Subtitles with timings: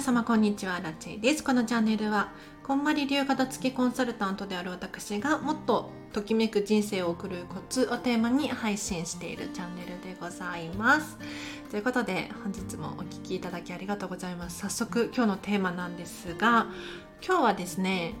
[0.00, 0.80] 皆様こんにちは。
[0.80, 1.44] ラチェです。
[1.44, 2.30] このチャンネルは
[2.62, 11.18] こんまり流型付きコンサルタントである私がもっとときめく人生を送るコツをテーマに配信しているチャンネルでございます。
[11.70, 14.60] ということで本日もお聴きいただきありがとうございます。
[14.60, 16.68] 早速今日のテーマなんですが
[17.22, 18.14] 今日はですね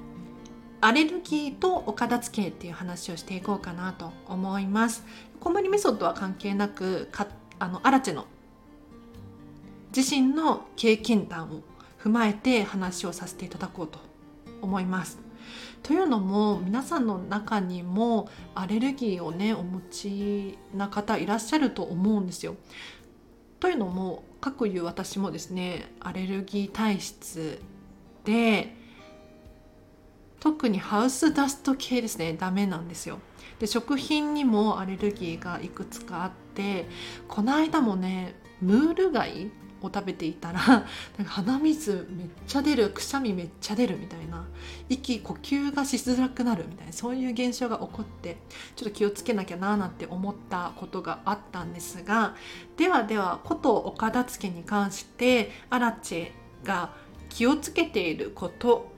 [0.82, 5.02] アレルギーとお片付けっていう話をしていこうかなと思います。
[5.40, 7.26] こんまりメソッドは関係なくか
[7.58, 8.26] あのアラチェの
[9.96, 11.62] 自身の経験談を
[12.02, 13.98] 踏まえて話をさせていただこうと
[14.62, 15.18] 思います。
[15.82, 22.56] というのも皆さんの中にもアレルギーをねお持ちな方いらっしゃると思うんですよ。
[23.58, 27.60] というのも各言う私もですねアレルギー体質
[28.24, 28.74] で
[30.38, 33.18] 特にハウスダスト系ですねダメなんですよ。
[33.58, 36.88] で食品にもアレルギーがいくつかあって
[37.28, 39.50] この間もねムール貝
[39.86, 40.84] を食べていたら なんか
[41.24, 44.46] 鼻水めっちゃ出るくしゃみめっちゃ出るみたいな
[44.88, 48.38] 息呼吸がしづらくなるみたいなそういう現象が起こって
[48.76, 52.34] ちょっと気をつけなきゃなーなんて思ったことがあったんですが
[52.76, 56.94] ではではことお片付けに関してアラチェが
[57.28, 58.92] 気をつけていること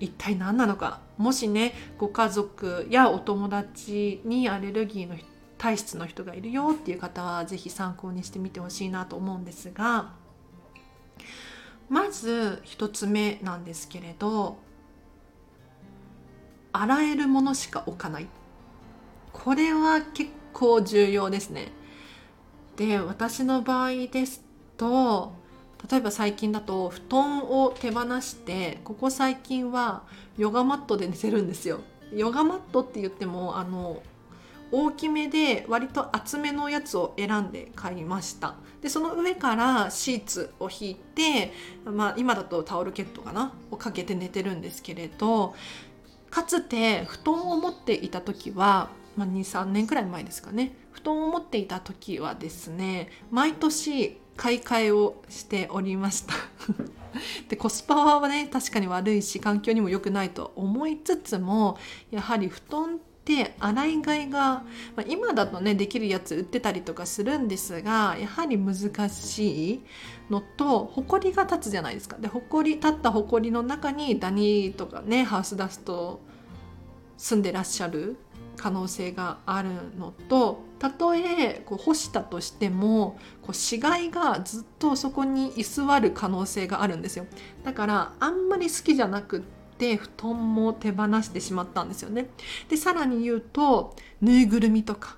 [0.00, 1.00] 一体何なのか。
[1.18, 5.26] もしねご家族やお友達にアレルギーの人
[5.58, 10.12] 体質の人がいるよっていう方は是非参考にしてみてほしいなと思うんですが
[11.88, 14.58] まず1つ目なんですけれど
[16.72, 18.28] 洗えるものしか置かない。
[19.32, 21.72] これは結構重要ですね。
[22.76, 24.44] で私の場合です
[24.76, 25.32] と
[25.90, 30.04] 例えば最近だと布団を手放してここ最近は
[30.36, 31.80] ヨガマットで寝てるんですよ。
[32.12, 34.02] ヨガマットって言ってもあの
[34.70, 38.56] 大きめで割と厚めのやつを選んで買いました。
[38.82, 41.52] でその上からシーツを引いて、
[41.84, 43.52] まあ、今だとタオルケットかな？
[43.70, 45.54] をかけて寝てるんですけれど
[46.30, 50.76] かつて布団を持っていた時は、まあ、23年くらい前ですかね。
[50.92, 56.34] 布団を持っていた時はですね毎年買い替えをしておりました。
[57.48, 61.78] でコスパはね確かに悪いし環境にも良くないと思いつつも
[62.10, 62.98] やはり布団っ
[63.28, 64.64] で洗い替えが、ま
[64.98, 69.82] あ、今だとねできるやつ売ってたりとかするんですがやはり難しい
[70.30, 72.16] のとほこりが立つじゃないですか。
[72.16, 76.20] でほこり立ったほこりの中にダニとかねハウスダスト
[77.18, 78.16] 住んでらっしゃる
[78.56, 79.68] 可能性がある
[79.98, 87.26] のとたとえこう干したとしてもこう死骸がずっとそこに居座る可能性があるんですよ。
[87.62, 89.44] だからあんまり好きじゃなく
[89.78, 92.28] って布団も手放してしまったんですよね。
[92.68, 95.16] でさらに言うとぬいぐるみとか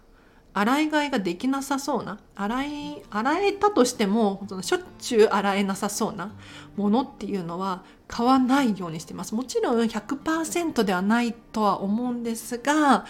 [0.53, 6.32] 洗い替えができなさそうな洗い洗えたとしてもしょっちゅう洗えなさそうな
[6.76, 13.06] ものっていうのは買わないようにしてますもちろん100%ではないとは思うんですが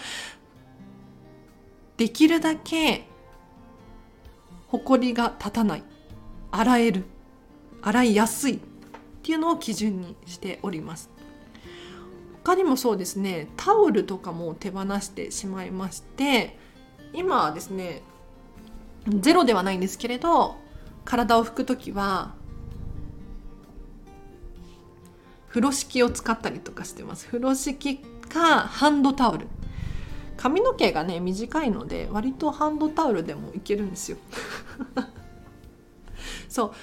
[1.97, 3.07] できるだけ
[4.67, 5.83] ほこりが立たない
[6.51, 7.05] 洗える
[7.81, 8.59] 洗いやすいっ
[9.23, 11.10] ていうのを基準にしております
[12.43, 16.57] 他にもそうですねタオルとかも手放してしまいまして
[17.13, 18.01] 今はですね
[19.07, 20.55] ゼロではないんですけれど
[21.05, 22.33] 体を拭く時は
[25.51, 27.25] 風呂敷を使ったりとかしてます。
[27.27, 29.47] 風呂敷かハンドタオル。
[30.37, 34.17] 髪の毛がね短いので割とハンドタオルでもいけるんですよ。
[36.47, 36.73] そう。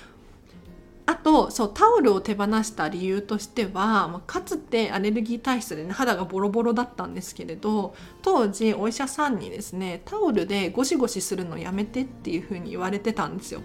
[1.09, 13.63] あとそうタオルを手放した理由としてはまかつてアレルギー体質で、ね、肌がボロボロだったんですけれど当時お医者さんにですねタオルでゴシゴシするのやめてっていう風に言われてたんですよ。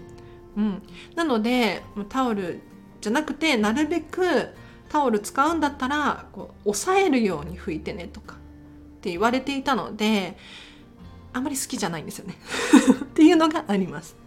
[0.56, 0.82] うん、
[1.16, 2.62] なのでタオル
[3.02, 4.48] じゃなくてなるべく
[4.88, 8.38] タオル使うんだったらこう押さえるように拭いてねとかっ
[9.02, 10.38] て言われていたので
[11.34, 12.38] あまり好きじゃないんですよね
[13.04, 14.23] っていうのがあります。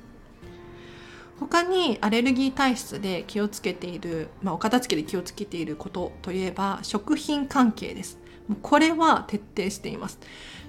[1.40, 8.20] 他にアレルギー体質で気をつけている、まあ、お片付けで気をつけていることといえば食品関係です。
[8.62, 10.20] これは徹底しています、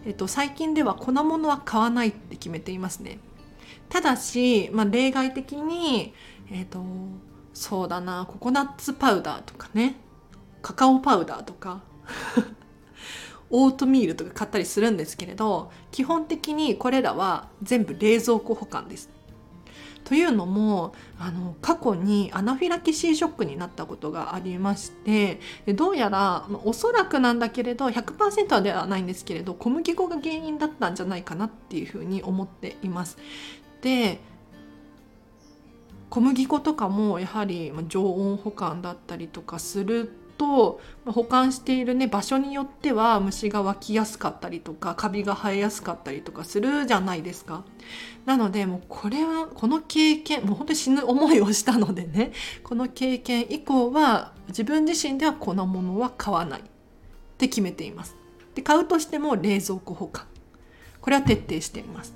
[0.04, 3.18] えっと、最近では粉物は買わないって決めていますね。
[3.88, 6.12] ただし、まあ、例外的に
[6.50, 6.84] えっと
[7.54, 9.96] そうだなココナッツパウダーとかね
[10.62, 11.82] カカオパウダーとか
[13.50, 19.17] オートミールとか買ったりするんですけれど基本的にこれらは全部冷蔵庫保管です。
[20.08, 25.38] というのもあの過去にアナフィラキシーショックになったことがありまして
[25.75, 33.19] どうやらおそらくなんだけれど100%ではないんですけれど小麦粉が原因だったんじゃないかなっていうふうに思っています。
[33.82, 34.20] で
[36.08, 47.64] 小麦粉とかもやはり常温保管だったりとかすると保管しているね場所によっては虫が湧きやすかったりとかカビが生えやすかったりとかするじゃないですか。
[48.25, 52.32] なのでもうこれはこの経験もう本当に死ぬ思いをしたのでね
[52.62, 56.62] この経験以降は自分自身ではこのものは買わないっ
[57.37, 58.17] て決めています。
[58.55, 60.26] で買うとしても冷蔵庫保管
[61.00, 62.14] これは徹底しています。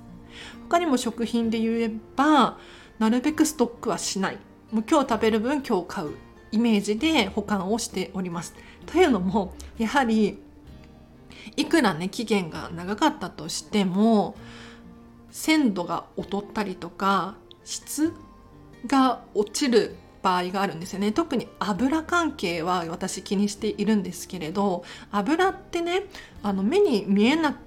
[0.69, 2.57] 他にも食品で言えば
[2.99, 4.37] なるべくストックはしない
[4.71, 6.15] もう今日食べる分今日買う
[6.53, 8.53] イメージで保管をしております。
[8.85, 10.39] というのもやはり
[11.57, 14.35] いくらね期限が長かったとしても
[15.31, 17.35] 鮮度が劣ったりとか
[17.65, 18.13] 質
[18.85, 26.03] が落ちる場合があるんですよね特に油関係は私気にしているんですけれど油ってね
[26.43, 27.57] あの目に見えな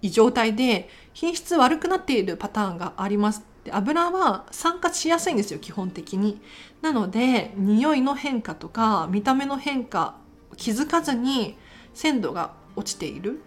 [0.00, 6.40] い状態で品質悪くなっているパターンがありますで油は酸化しやすいんですよ基本的に。
[6.80, 10.16] なので匂いの変化とか見た目の変化
[10.56, 11.56] 気づかずに
[11.94, 13.40] 鮮度が落ちている。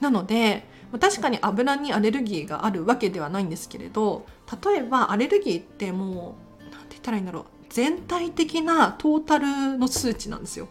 [0.00, 0.66] なので
[1.00, 4.24] 確かに油にアレルギーがあるわけではないんですけれど
[4.64, 7.44] 例えばアレルギーってもう何て言ったらいいんだろう。
[7.68, 10.68] 全体的なトータルの数値なんですよ。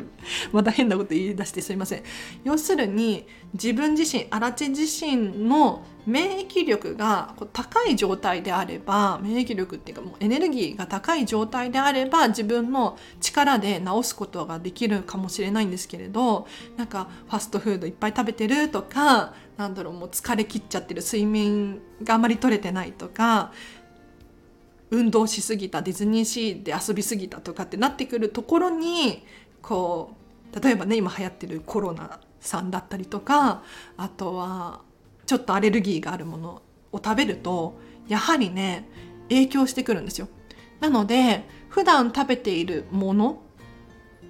[0.52, 2.02] また変なこと言い出してすいません。
[2.44, 23.52] 要するに自分自身荒地自身の免疫力が高い状態であれば免疫力っていうかもうエネルギーが高い状態であれば自分の力で治すことができるかもしれないんですけれどなんかファストフードいっぱい食べてるとかなんだろうもう疲れ切っちゃってる睡眠があまり取れてないとか
[24.90, 29.24] 運動しすぎたディズニーシーで遊びすぎたとかってなってくるところに
[29.62, 30.14] こ
[30.52, 33.62] う例えばね今流行ってるコロナさんだったりとか
[33.96, 34.82] あとは
[35.26, 37.78] ちょっとアレルギーがあるものを食べると
[38.08, 38.88] やはりね
[39.28, 40.28] 影響してくるんですよ。
[40.80, 43.40] なので普段食べているもの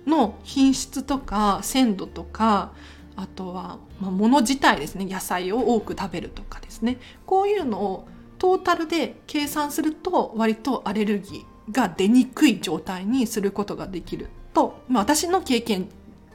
[0.07, 2.73] の品質とか鮮度とか
[3.17, 8.09] あとは、まあ、物自体ですね野菜を多く食べるとかですねこういうのを
[8.39, 15.89] トータルで計算すると割とアレルギーが出にくい状態にすることができると、まあ、私の経験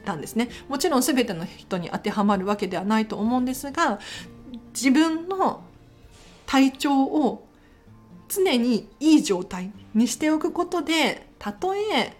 [0.04, 3.98] なんですねもちろん全ての人に当てはまるわけではないと思うんですが
[4.72, 5.62] 自分の
[6.46, 7.46] 体調を
[8.28, 12.16] 常にいい状態にしておくことでたとえ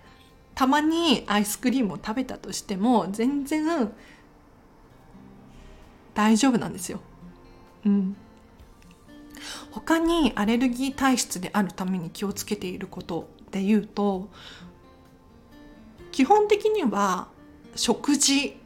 [0.55, 3.93] たまにアイスクリームを食べたとしても全然
[6.15, 7.01] 大丈夫なんですよ。
[7.87, 8.17] うん、
[9.71, 14.29] 他にアレルギー体質であるために気をつけていることで言うと
[16.19, 17.29] 基本的には
[17.77, 18.57] 食事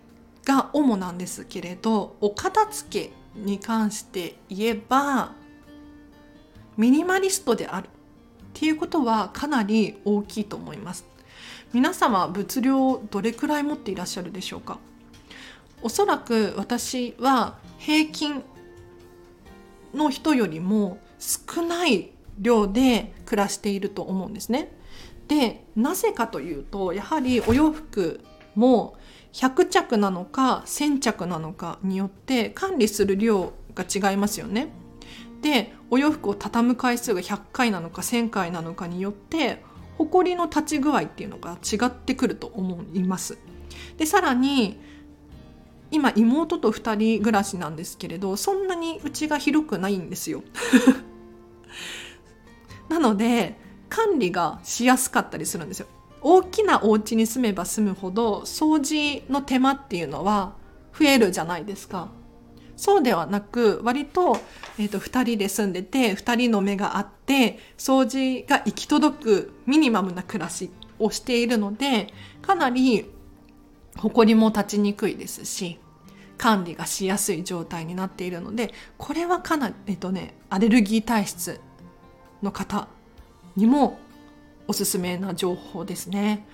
[0.42, 5.32] が主なんですけれどお片付けに関して言えば
[6.78, 7.88] ミニマリストである。
[7.88, 7.90] っ
[8.54, 11.04] ていうことはかなり大きいと思います。
[11.74, 14.78] 皆様物量どれくらい持っていらっしゃるでしょうか？
[15.82, 18.42] おそらく私は平均
[19.92, 24.74] の人よりも少ない量で暮らしていると思うんですね。
[25.32, 28.20] でなぜかというとやはりお洋服
[28.54, 28.98] も
[29.32, 34.68] 100着なのか1000着なのかによって管理する量が違いますよね。
[35.40, 39.62] でお洋服を畳む回数が100回なのか1000回なのかによって
[39.96, 43.38] ほこりの立ち具合っていうのが違ってくると思います。
[43.96, 44.78] でさらに
[45.90, 50.42] 今妹と2人暮らしなんですけれどそんなにうちが広くないんですよ。
[52.90, 53.61] なので
[53.92, 55.86] 管理がしやすかったりするんですよ。
[56.22, 60.54] 大きなお家に住めば住むほど掃除の手間っていうのは
[60.98, 62.08] 増えるじゃないですか。
[62.74, 64.38] そうではなく割と,、
[64.78, 72.08] えーと、2人で住んでて2人の目があって掃除が行き届くミニマムな暮らしをしているので
[72.40, 73.10] かなり
[73.98, 75.78] 埃も立ちにくいですし
[76.38, 81.60] 管理がしやすい状態になっているのでこれはかなり、えっとね、アレルギー体質
[82.42, 82.88] の方
[83.56, 83.98] にも
[84.66, 86.46] おすすめな情報ですね。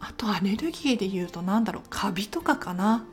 [0.00, 1.82] あとアレルギーで言うと何だろう。
[1.90, 3.04] カビとかかな。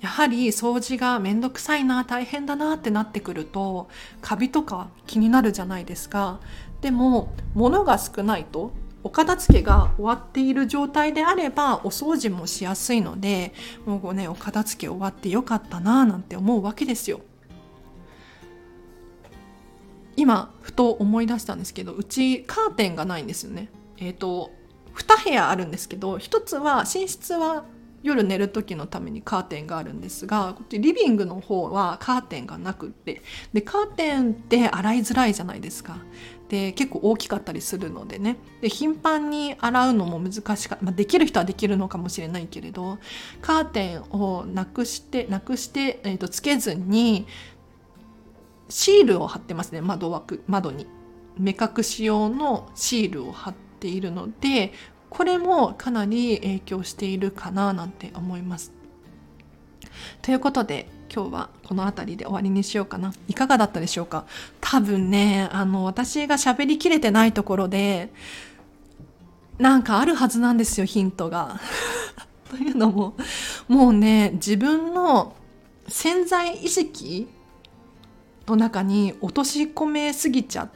[0.00, 3.88] やはり掃除がめんどくさいな大変だなってなってくると
[4.20, 6.40] カビとか気になるじゃないですか。
[6.82, 13.54] でも物が少ないとお片付けが終わっている状態であればお掃除もしやすいので
[13.86, 17.20] もうねお片付け終わってよかったななんて思うわけですよ。
[20.16, 23.68] 今ふと思い出したんですけどうちカーテンがないんですよね。
[23.98, 24.50] えっ、ー、と
[24.94, 27.64] 2部屋あるんですけど1つは寝室は
[28.04, 33.22] 夜寝る時のためにカーテンがあるんですがこっちリビングの方はカーテンがなくって。
[33.54, 35.96] でカーテンって洗いづらいじゃないですか。
[36.50, 38.36] で結構大きかったりするのでね。
[38.60, 42.98] で頻繁に洗うのも難しかった、まあ、できる人はできるのかもしれないけれど
[43.40, 47.26] カーテンをなくしてなくして、えー、とつけずに
[48.68, 50.86] シールを貼ってますね窓枠窓に
[51.38, 54.72] 目隠し用のシールを貼っているので
[55.10, 58.72] これもかなり影響しているかななんて思います。
[60.22, 63.12] ということで今日はこの辺りで終わりにしようかな。
[63.28, 64.26] いかがだったでしょうか？
[64.60, 68.12] 多分ね、あの、私が喋りきれてないところで、
[69.58, 71.60] なんかあるはずなんですよ、ヒントが。
[72.50, 73.14] というのも、
[73.68, 75.36] もうね、自分の
[75.86, 77.28] 潜在意識
[78.46, 80.70] の中に落とし込めすぎちゃっ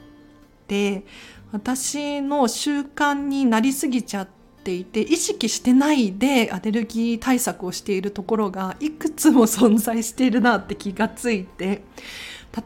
[0.67, 1.05] て、
[1.53, 4.29] 私の習慣になりすぎちゃっ
[4.65, 11.83] ていて意識してないでアレルギー対策をしているところがいくつも存在しているなって気がついて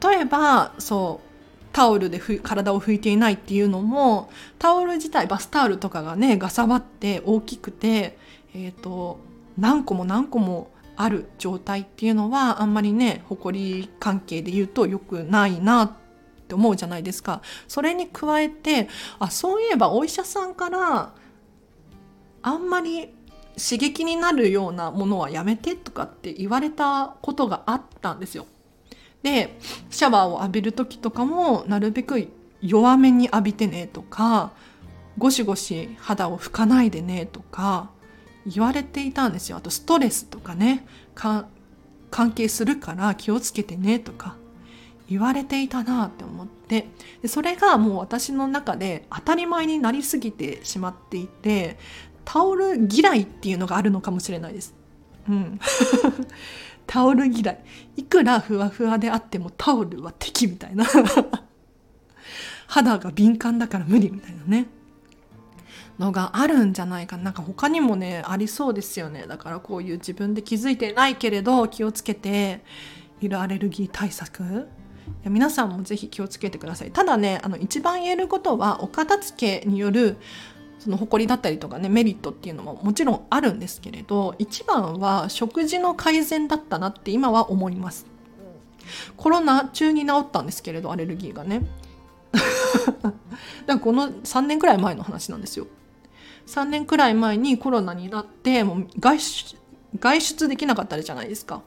[0.02, 1.32] 例えばそう
[1.72, 8.18] タオルで体を拭いていないっていうのもタオル自体バスタオルとかがねがさばって大きくて、
[8.54, 9.20] えーと、
[9.56, 15.92] 何個も何個もある状態っていうのはあんまりねほこり関係で言うと良くないなっ
[16.48, 17.42] て思うじゃないですか。
[17.68, 21.14] それに加えてあそういえばお医者さんから
[22.42, 23.14] あんまり
[23.56, 28.46] 刺激になるようなものはやめてとかって言われたことがあったんですよ。
[29.22, 29.56] で
[29.90, 32.28] シャワーを浴びる時とかもなるべく
[32.60, 34.52] 弱めに浴びてねとか
[35.18, 37.90] ゴシゴシ肌を拭かないでねとか
[38.46, 39.58] 言われていたんですよ。
[39.58, 44.36] あとストレスとかね関係するから気をつけてねとか
[45.08, 46.86] 言われていたなって思って
[47.20, 51.78] でそれがもう私の中で当たり前になりすぎてしまっていて
[52.24, 54.74] タオル嫌いっていうのがあるのかもしれないです。
[55.28, 55.60] うん。
[56.86, 57.64] タオル嫌い。
[57.96, 60.86] いくらふわふわであってもタオルは敵みたいな。
[62.66, 64.66] 肌が敏感だから無理みたいなね。
[66.02, 67.16] のがあるんじゃないか。
[67.16, 69.26] なんか他にもねありそうですよね。
[69.28, 72.60] だからこういう自分で気づいてないけれど気をつけて
[73.20, 74.68] いるアレルギー対策。
[75.24, 76.90] や皆さんもぜひ気をつけてください。
[76.90, 80.16] ただねあの一番言えることはお片付けによる
[80.78, 88.06] その誇りだったりとかねメリットっていうのももちろんあるんですけれど一番は食事の改善だったなって今は思います。
[89.16, 91.62] コロナ中に治ったんですけれどアレルギーがね。
[92.32, 93.12] だか
[93.66, 95.66] らこの3年くらい前の話なんですよ。
[96.46, 99.56] 3年くらい前にコロナになってもう外出
[99.98, 101.62] 外出できなかったじゃないですか。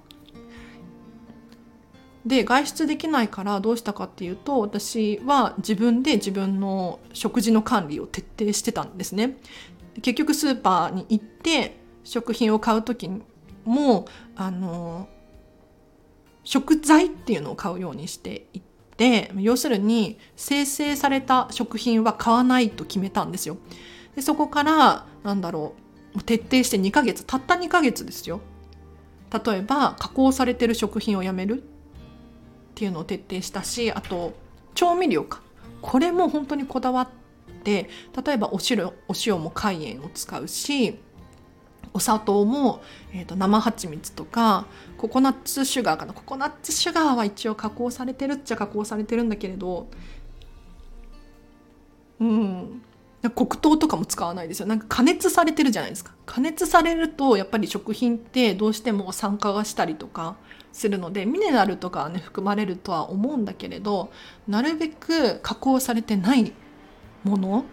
[2.25, 9.37] で外出できないからどうしたかっていうと私は自分で自分の食事の管理を徹底してたんですね。
[10.01, 13.09] 結局スーパーに行って食品を買う時
[13.63, 14.05] も
[14.35, 15.07] あの
[16.43, 18.61] 食材っていうのを買うようにしていっ
[18.97, 23.57] て要するに生成された食品は買わないと決めたんですよ。
[24.15, 25.75] でそこからなんだろ
[26.15, 28.41] う徹底して2ヶ月たった2ヶ月ですよ。
[29.45, 31.65] 例えば加工されてる食品をやめるっ
[32.75, 34.33] ていうのを徹底したしあと
[34.73, 35.41] 調味料か。
[35.81, 37.09] これも本当にこだわっ
[37.63, 37.89] て
[38.25, 40.97] 例えばお塩お塩も海塩を使うし
[41.93, 42.81] お砂糖も、
[43.13, 44.65] えーと、生蜂蜜とか
[44.97, 46.13] ココナッツシュガーかな。
[46.13, 49.87] ココナッツシュガーは一応加工されてるっちゃ加工されてるんだけれど
[52.19, 52.81] うん。
[53.29, 54.65] 黒糖とかも使わないですよ。
[54.65, 56.13] なんか加熱されてるじゃないですか。
[56.25, 60.35] 加熱されるとやっぱり食品ってどうしても酸化がしたりとか
[60.75, 64.11] するのでミネラルとかね含まれるとは思うんだけれど
[64.47, 66.51] なるべく加工されてない
[67.23, 67.65] もの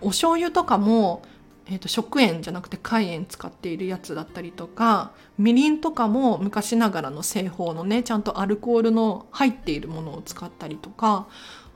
[0.00, 1.22] お醤油とかも、
[1.66, 11.26] えーと、食塩じゃなくて海塩使っているやつだったりとかみりんとかも昔ながらの製法のねちゃんとアルコールの入っているものを使ったりとか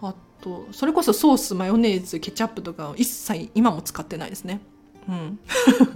[0.03, 4.61] あとそれこそソースマヨネーズケチャップとかを一切今も使ってないですね。
[5.09, 5.39] うん、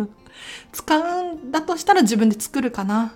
[0.73, 3.14] 使うんだとしたら自分で作るかな。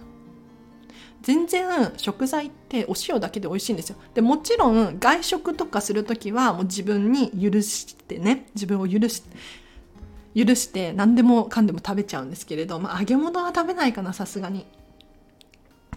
[1.23, 3.97] 全然食材ってお塩だけで美味しいんですよ。
[4.15, 8.47] でもちろん外食とかする時はもう自分に許してね。
[8.55, 9.23] 自分を許し
[10.35, 14.67] 許して何でもかんでも食べちゃうんですけれど、まあ、揚げ物は食べないかなさすがに。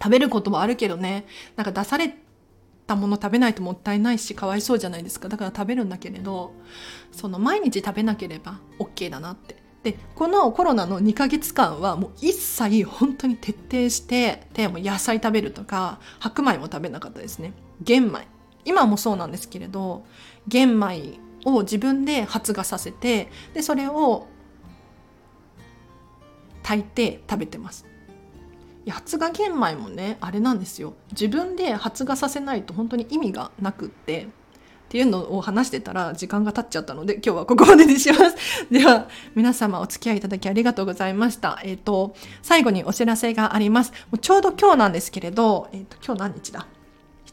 [0.01, 1.25] 食べることもあるけどね。
[1.55, 2.17] なんか出され
[2.91, 5.29] たもの食べないともったいないしかわいそうじゃないですか。
[5.29, 6.53] だから食べるんだけれど
[7.13, 9.55] その毎日食べなければ OK だなって。
[9.83, 17.53] でこのコロナの2ヶ月間はもう一切本当に徹底してでも野菜食べるとか白米も食べなかったですね。
[17.81, 18.27] 玄米。
[18.63, 20.05] 今もそうなんですけれど
[20.47, 24.27] 玄米を自分で発芽させてでそれを
[26.61, 27.85] 炊いて食べてます。
[28.89, 30.93] 発芽玄米もねあれなんですよ。
[31.11, 34.23] 自分で発芽させないと本当に意味がなくって。
[34.23, 38.35] っていうのを話してたら時間が経っちゃったので今日はここまでにします。
[38.69, 41.61] では皆様お付き合いいただきありがとうございました。
[41.63, 43.91] えっ、ー、と最後にお知らせがあります。
[43.91, 46.67] もうちょうど今日なんですけれど、えーと、今日何日だ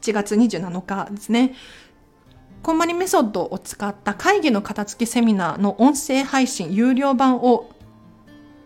[0.00, 1.57] ？7月27日ですね。
[2.62, 7.71] こんまりメソッドを使った会議の片付けセミナーの音声配信有料版を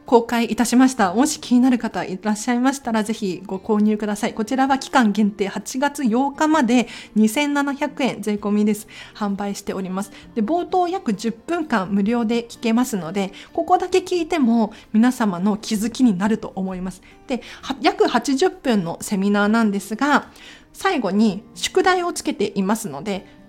[0.06, 1.14] 公開いたしました。
[1.14, 4.34] もし気になる方いらっしゃいましたら、ぜひご購入ください。
[4.34, 8.88] こちらは期間限定8月8日まで2700円税込みです。
[9.14, 10.12] 販売しております。
[10.34, 17.02] で、冒頭約10分間無料で聞けますので、ここだけ聞いても皆様の気づきになると思います。
[17.26, 17.42] で、
[17.80, 20.28] 約80分のセミナーなんですが、
[20.72, 23.41] 最後に宿題をつけていますので、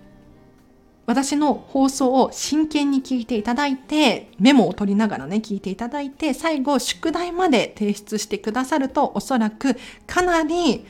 [1.06, 10.86] 私の放送を真剣に聞いていただいて、メモを取りながらね、聞いていただいて、最後、宿題まで提出してくださると、おそらくかなり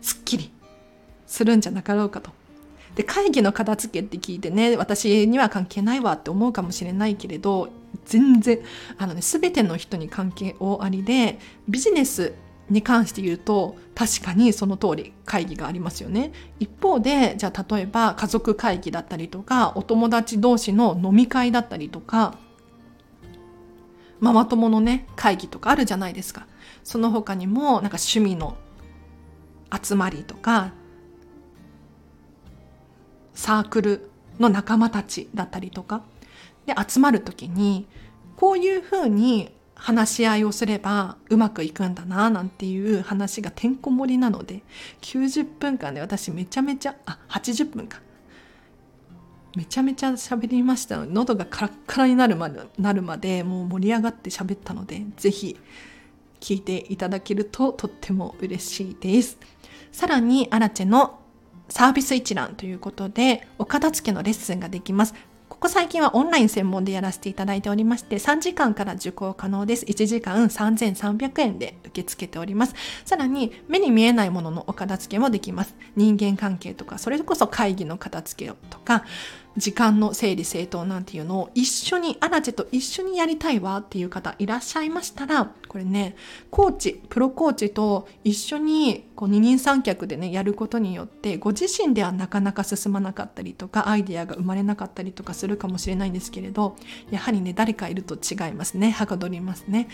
[0.00, 0.52] スッキリ
[1.26, 2.30] するんじゃなかろうかと。
[2.96, 7.68] で、会議の片付けって聞いてね、私には関係ないわって思うかもしれないけれど、
[8.06, 8.60] 全然、
[8.98, 12.32] あのね、すべての人に関係大ありで、ビジネス
[12.70, 16.32] に関して言うと確かにその通り会議がありますよね。
[16.58, 22.36] 一方でじゃあ例えば家族会議だったりとかお友達同士の飲み会だったりとか
[24.20, 26.46] ママ友のね会議とかあるじゃないですか。
[26.82, 28.56] その他にもなんか趣味の
[29.82, 30.72] 集まりとか
[33.34, 36.02] サークルの仲間たちだったりとか。
[36.66, 37.86] で集まる時に
[38.36, 39.54] こういうふうに
[39.84, 44.62] 話し合いをすればうまくいくんだななんていう話がてんこ盛りなので
[45.02, 48.00] 90分間で私めちゃめちゃあ80分か
[49.54, 55.60] めちゃめちゃ喋りましたので喉がカラッカラになるまでなるまでもう盛り上がって喋ったのでぜひ
[56.40, 59.38] 聞いていただけるととっても嬉しいです。
[59.92, 61.20] さらにアラチェの
[61.68, 65.14] サービス一覧ということでお片付けのレッスンができます。
[65.64, 69.86] ここ最近はオンライン専門でやらせていただいておりまして、3時間から受講可能です。
[69.86, 72.74] 1時間3300円で受け付けております。
[73.06, 75.74] さらに、目に見えないもののお片付けもできます。
[75.96, 79.06] 人間関係とか、それこそ会議の片付けとか、
[79.56, 86.16] 時間の整理整頓なんていうのを一緒に、アラチェと一緒にやりたいわっていう方いらっしゃいましたら、これね、
[86.50, 96.76] コーチ、プロコーチと一緒にこう二人三脚でね、やることによって、ご自身ではなかなか進まなかったりとか、アイデアが生まれなかったりとかするかもしれないんですけれど、
[97.10, 98.90] やはりね、誰かいると違いますね。
[98.90, 99.88] はかどりますね。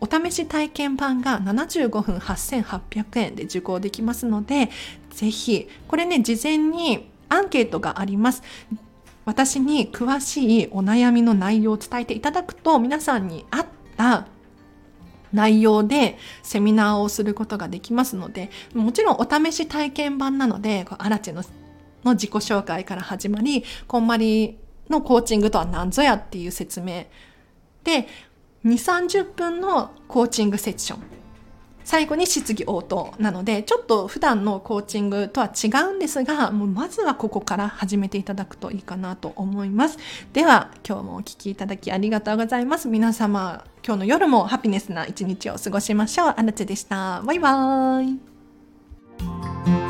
[0.00, 4.68] お試し体験版が75分8800円で受講できますので、
[5.10, 8.42] ぜひ、これね、事前にアンケートがあります。
[9.24, 14.26] 私に詳しいお悩みの内容を伝えていただくと皆さんに合った
[15.32, 21.42] 内容でセミナーをすることができますのでもちろんお試し体験版なのでアラチェの
[22.04, 24.58] の自己紹介から始まりこんまり
[24.90, 27.06] のコーチングとは何ぞやっていう説明
[27.84, 28.08] で
[28.64, 31.21] 2 3 0分のコーチングセッション。
[31.84, 39.98] 最後に質疑応答なのでちょっと普段のコーチングとは違うんですがもうまずはここから始めていただくといいかなと思います。
[40.32, 42.88] では今日もお聴きいただきありがとうございます。
[42.88, 46.34] 皆様今日の夜もハピネスな一日を過ごしましょう。
[46.36, 47.22] あなちでした。
[47.22, 48.18] バイバー
[49.78, 49.81] イ。